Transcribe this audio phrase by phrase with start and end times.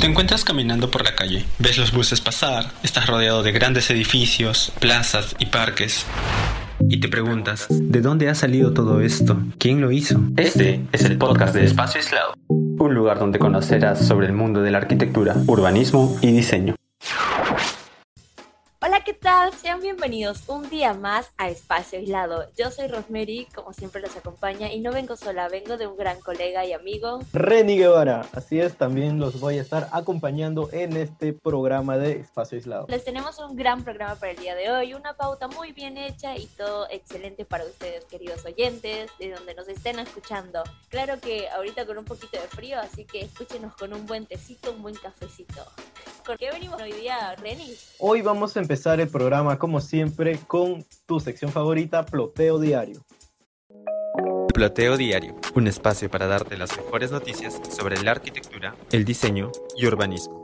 [0.00, 4.72] Te encuentras caminando por la calle, ves los buses pasar, estás rodeado de grandes edificios,
[4.80, 6.06] plazas y parques.
[6.88, 9.36] Y te preguntas, ¿de dónde ha salido todo esto?
[9.58, 10.18] ¿Quién lo hizo?
[10.38, 14.70] Este es el podcast de Espacio Aislado, un lugar donde conocerás sobre el mundo de
[14.70, 16.79] la arquitectura, urbanismo y diseño.
[19.30, 19.60] Hola, ¿qué tal?
[19.60, 22.50] Sean bienvenidos un día más a Espacio Aislado.
[22.58, 26.18] Yo soy Rosemary, como siempre los acompaña, y no vengo sola, vengo de un gran
[26.20, 27.20] colega y amigo.
[27.32, 32.56] Reni Guevara, así es, también los voy a estar acompañando en este programa de Espacio
[32.56, 32.86] Aislado.
[32.88, 36.36] Les tenemos un gran programa para el día de hoy, una pauta muy bien hecha
[36.36, 40.64] y todo excelente para ustedes, queridos oyentes, de donde nos estén escuchando.
[40.88, 44.72] Claro que ahorita con un poquito de frío, así que escúchenos con un buen tecito,
[44.72, 45.64] un buen cafecito.
[46.24, 47.74] ¿Con qué venimos hoy día, Reni?
[47.98, 53.04] Hoy vamos a empezar el programa, como siempre, con tu sección favorita, Ploteo Diario.
[54.52, 59.86] Ploteo Diario, un espacio para darte las mejores noticias sobre la arquitectura, el diseño y
[59.86, 60.39] urbanismo.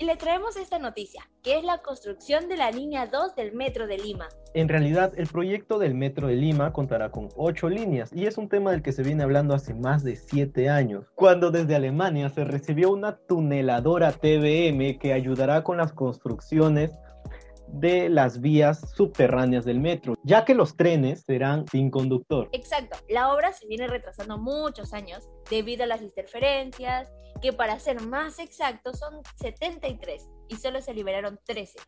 [0.00, 3.88] Y le traemos esta noticia, que es la construcción de la línea 2 del Metro
[3.88, 4.28] de Lima.
[4.54, 8.48] En realidad, el proyecto del Metro de Lima contará con ocho líneas y es un
[8.48, 12.44] tema del que se viene hablando hace más de siete años, cuando desde Alemania se
[12.44, 16.92] recibió una tuneladora TBM que ayudará con las construcciones
[17.72, 22.48] de las vías subterráneas del metro, ya que los trenes serán sin conductor.
[22.52, 28.00] Exacto, la obra se viene retrasando muchos años debido a las interferencias, que para ser
[28.00, 31.78] más exactos son 73 y solo se liberaron 13.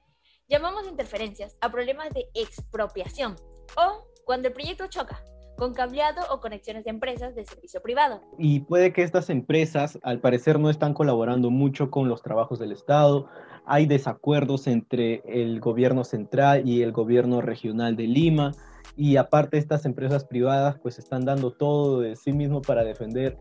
[0.48, 3.36] Llamamos interferencias a problemas de expropiación
[3.77, 5.23] o cuando el proyecto choca
[5.61, 8.22] con cableado o conexiones de empresas de servicio privado.
[8.39, 12.72] Y puede que estas empresas, al parecer, no están colaborando mucho con los trabajos del
[12.72, 13.28] Estado.
[13.67, 18.52] Hay desacuerdos entre el gobierno central y el gobierno regional de Lima.
[18.97, 23.36] Y aparte, estas empresas privadas pues están dando todo de sí mismo para defender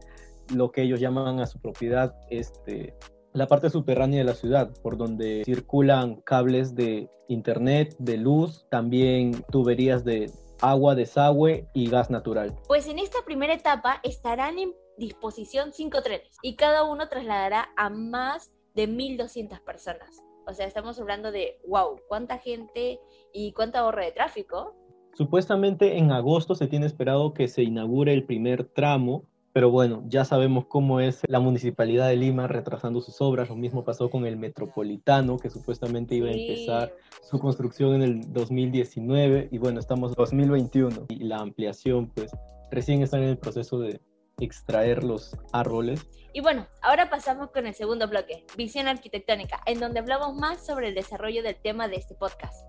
[0.54, 2.96] lo que ellos llaman a su propiedad este,
[3.32, 9.42] la parte subterránea de la ciudad, por donde circulan cables de internet, de luz, también
[9.52, 10.30] tuberías de
[10.62, 12.56] agua, desagüe y gas natural.
[12.68, 17.90] Pues en esta primera etapa estarán en disposición cinco trenes y cada uno trasladará a
[17.90, 20.24] más de 1.200 personas.
[20.46, 23.00] O sea, estamos hablando de, wow, cuánta gente
[23.34, 24.76] y cuánta ahorro de tráfico.
[25.14, 30.26] Supuestamente en agosto se tiene esperado que se inaugure el primer tramo pero bueno, ya
[30.26, 33.50] sabemos cómo es la municipalidad de Lima retrasando sus obras.
[33.50, 38.34] Lo mismo pasó con el Metropolitano, que supuestamente iba a empezar su construcción en el
[38.34, 42.32] 2019 y bueno, estamos en 2021 y la ampliación pues
[42.72, 44.02] recién está en el proceso de
[44.40, 46.06] extraer los árboles.
[46.32, 50.90] Y bueno, ahora pasamos con el segundo bloque, visión arquitectónica, en donde hablamos más sobre
[50.90, 52.64] el desarrollo del tema de este podcast.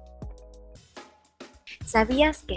[1.84, 2.56] ¿Sabías que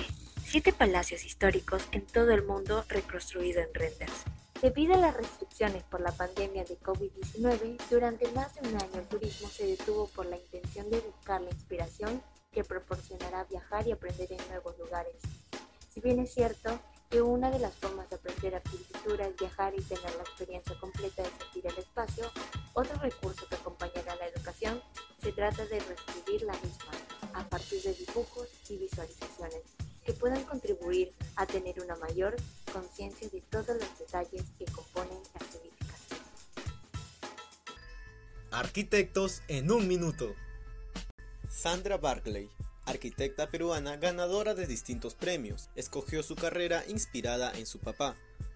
[0.54, 4.22] siete palacios históricos en todo el mundo reconstruido en renders.
[4.62, 9.08] Debido a las restricciones por la pandemia de COVID-19, durante más de un año el
[9.08, 12.22] turismo se detuvo por la intención de buscar la inspiración
[12.52, 15.16] que proporcionará viajar y aprender en nuevos lugares.
[15.92, 19.82] Si bien es cierto que una de las formas de aprender arquitectura es viajar y
[19.82, 22.30] tener la experiencia completa de sentir el espacio,
[22.74, 24.84] otro recurso que acompañará la educación
[25.20, 26.92] se trata de reescribir la misma
[27.34, 29.83] a partir de dibujos y visualizaciones
[30.24, 32.38] puedan contribuir a tener una mayor
[32.72, 36.24] conciencia de todos los detalles que componen las edificaciones.
[38.50, 40.34] Arquitectos en un minuto.
[41.50, 42.50] Sandra Barclay,
[42.86, 48.16] arquitecta peruana ganadora de distintos premios, escogió su carrera inspirada en su papá.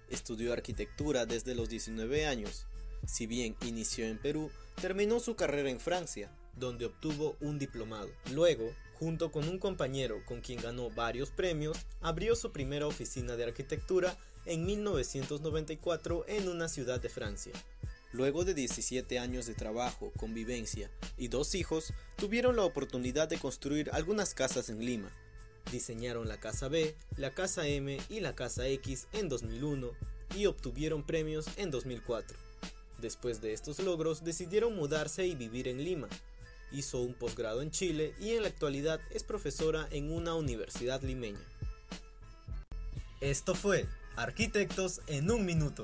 [0.09, 2.65] Estudió arquitectura desde los 19 años.
[3.05, 8.09] Si bien inició en Perú, terminó su carrera en Francia, donde obtuvo un diplomado.
[8.31, 13.45] Luego junto con un compañero con quien ganó varios premios, abrió su primera oficina de
[13.45, 17.53] arquitectura en 1994 en una ciudad de Francia.
[18.13, 23.89] Luego de 17 años de trabajo, convivencia y dos hijos, tuvieron la oportunidad de construir
[23.91, 25.11] algunas casas en Lima.
[25.71, 29.91] Diseñaron la Casa B, la Casa M y la Casa X en 2001
[30.35, 32.37] y obtuvieron premios en 2004.
[32.99, 36.07] Después de estos logros decidieron mudarse y vivir en Lima,
[36.71, 41.39] Hizo un posgrado en Chile y en la actualidad es profesora en una universidad limeña.
[43.21, 43.85] Esto fue
[44.17, 45.83] Arquitectos en un minuto.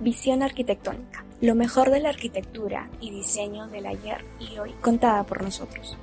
[0.00, 5.42] Visión arquitectónica, lo mejor de la arquitectura y diseño del ayer y hoy contada por
[5.42, 5.98] nosotros.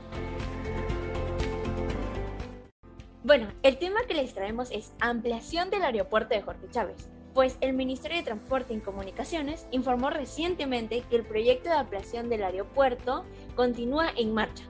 [3.24, 7.74] Bueno, el tema que les traemos es ampliación del aeropuerto de Jorge Chávez pues el
[7.74, 13.26] Ministerio de Transporte y Comunicaciones informó recientemente que el proyecto de ampliación del aeropuerto
[13.56, 14.64] continúa en marcha.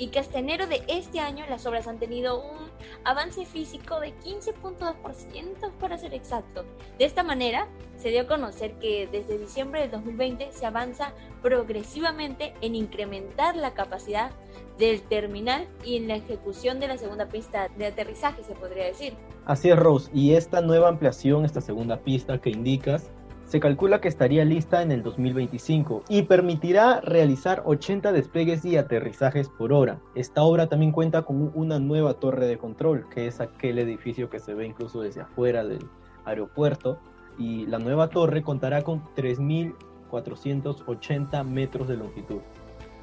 [0.00, 2.70] y que hasta enero de este año las obras han tenido un
[3.02, 6.64] avance físico de 15.2% para ser exacto.
[6.98, 7.66] De esta manera,
[7.96, 13.74] se dio a conocer que desde diciembre de 2020 se avanza progresivamente en incrementar la
[13.74, 14.30] capacidad
[14.78, 19.14] del terminal y en la ejecución de la segunda pista de aterrizaje, se podría decir.
[19.48, 23.10] Así es, Rose, y esta nueva ampliación, esta segunda pista que indicas,
[23.46, 29.48] se calcula que estaría lista en el 2025 y permitirá realizar 80 despegues y aterrizajes
[29.48, 30.00] por hora.
[30.14, 34.38] Esta obra también cuenta con una nueva torre de control, que es aquel edificio que
[34.38, 35.88] se ve incluso desde afuera del
[36.26, 36.98] aeropuerto,
[37.38, 42.40] y la nueva torre contará con 3.480 metros de longitud.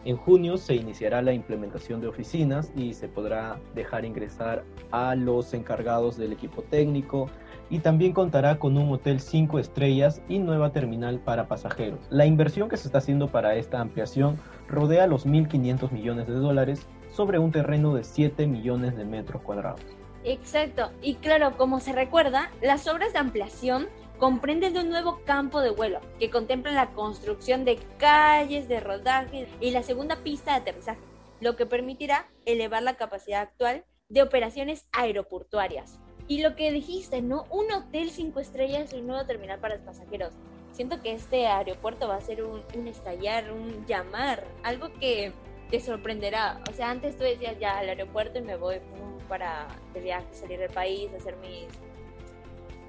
[0.06, 5.52] En junio se iniciará la implementación de oficinas y se podrá dejar ingresar a los
[5.56, 7.28] encargados del equipo técnico,
[7.72, 12.00] y también contará con un hotel 5 estrellas y nueva terminal para pasajeros.
[12.12, 14.38] La inversión que se está haciendo para esta ampliación
[14.68, 19.82] rodea los 1.500 millones de dólares sobre un terreno de 7 millones de metros cuadrados.
[20.24, 23.88] Exacto, y claro, como se recuerda, las obras de ampliación
[24.18, 29.48] comprenden de un nuevo campo de vuelo que contempla la construcción de calles de rodaje
[29.60, 31.02] y la segunda pista de aterrizaje,
[31.42, 36.00] lo que permitirá elevar la capacidad actual de operaciones aeroportuarias.
[36.28, 37.46] Y lo que dijiste, ¿no?
[37.50, 40.34] Un hotel cinco estrellas y un nuevo terminal para los pasajeros.
[40.72, 45.32] Siento que este aeropuerto va a ser un, estallar, un llamar, algo que
[45.70, 46.62] te sorprenderá.
[46.70, 48.78] O sea, antes tú decías ya al aeropuerto y me voy
[49.30, 51.68] para de viaje, salir del país, hacer mis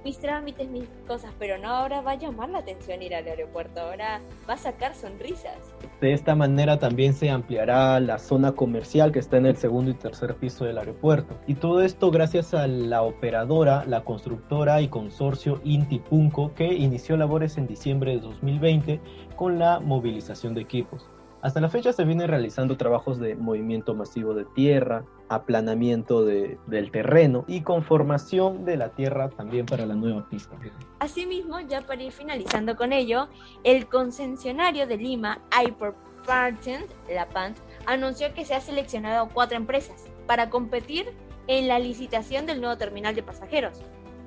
[0.06, 3.80] mis trámites, mis cosas, pero no ahora va a llamar la atención ir al aeropuerto,
[3.80, 5.56] ahora va a sacar sonrisas.
[6.00, 9.94] De esta manera también se ampliará la zona comercial que está en el segundo y
[9.94, 11.34] tercer piso del aeropuerto.
[11.48, 17.16] Y todo esto gracias a la operadora, la constructora y consorcio Inti Punco que inició
[17.16, 19.00] labores en diciembre de 2020
[19.34, 21.10] con la movilización de equipos.
[21.42, 27.44] Hasta la fecha se vienen realizando trabajos de movimiento masivo de tierra, aplanamiento del terreno
[27.49, 30.56] y conformación de la tierra también para la nueva pista.
[31.00, 33.28] Asimismo, ya para ir finalizando con ello,
[33.64, 37.56] el concesionario de Lima, Hyperpartent, La Pant,
[37.87, 41.12] anunció que se ha seleccionado cuatro empresas para competir
[41.49, 43.81] en la licitación del nuevo terminal de pasajeros,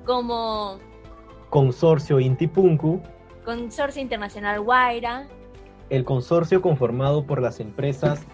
[0.06, 0.78] como
[1.50, 3.00] Consorcio Intipunku,
[3.44, 5.26] Consorcio Internacional Guaira,
[5.90, 8.24] el consorcio conformado por las empresas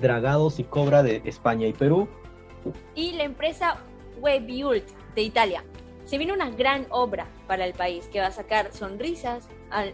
[0.00, 2.08] Dragados y Cobra de España y Perú.
[2.94, 3.78] Y la empresa
[4.20, 4.84] Webiult
[5.14, 5.64] de Italia.
[6.04, 9.48] Se viene una gran obra para el país que va a sacar sonrisas,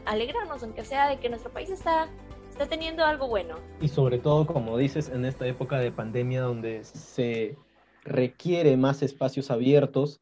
[0.04, 2.08] alegrarnos, aunque sea de que nuestro país está,
[2.50, 3.56] está teniendo algo bueno.
[3.80, 7.56] Y sobre todo, como dices, en esta época de pandemia donde se
[8.04, 10.20] requiere más espacios abiertos,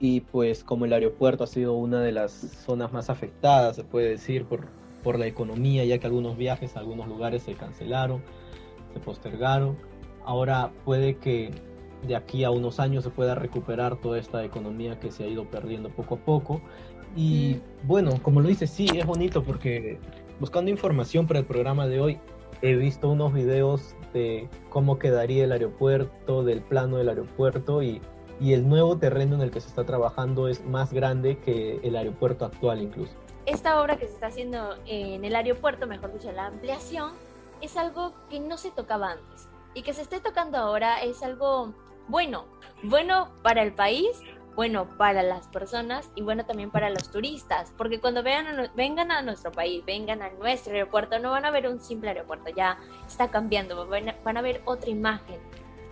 [0.00, 4.08] y pues como el aeropuerto ha sido una de las zonas más afectadas, se puede
[4.10, 4.68] decir, por
[5.04, 8.22] por la economía, ya que algunos viajes a algunos lugares se cancelaron,
[8.94, 9.76] se postergaron.
[10.24, 11.52] Ahora puede que
[12.06, 15.44] de aquí a unos años se pueda recuperar toda esta economía que se ha ido
[15.50, 16.62] perdiendo poco a poco.
[17.16, 19.98] Y bueno, como lo dice, sí, es bonito porque
[20.40, 22.18] buscando información para el programa de hoy,
[22.62, 28.00] he visto unos videos de cómo quedaría el aeropuerto, del plano del aeropuerto y,
[28.40, 31.96] y el nuevo terreno en el que se está trabajando es más grande que el
[31.96, 33.12] aeropuerto actual incluso
[33.46, 37.12] esta obra que se está haciendo en el aeropuerto, mejor dicho, la ampliación,
[37.64, 39.48] es algo que no se tocaba antes.
[39.74, 41.74] Y que se esté tocando ahora es algo
[42.08, 42.46] bueno,
[42.82, 44.08] bueno para el país,
[44.54, 49.22] bueno para las personas y bueno también para los turistas, porque cuando vean vengan a
[49.22, 53.30] nuestro país, vengan a nuestro aeropuerto, no van a ver un simple aeropuerto, ya está
[53.30, 55.40] cambiando, van a, van a ver otra imagen,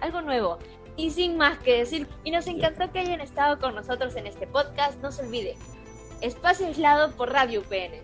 [0.01, 0.59] algo nuevo.
[0.95, 4.47] Y sin más que decir, y nos encantó que hayan estado con nosotros en este
[4.47, 5.57] podcast, no se olvide,
[6.21, 8.01] Espacio aislado por Radio UPN.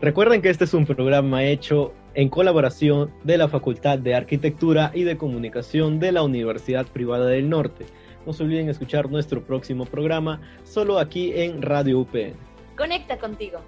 [0.00, 5.02] Recuerden que este es un programa hecho en colaboración de la Facultad de Arquitectura y
[5.02, 7.86] de Comunicación de la Universidad Privada del Norte.
[8.26, 12.34] No se olviden escuchar nuestro próximo programa solo aquí en Radio UPN.
[12.76, 13.60] Conecta contigo.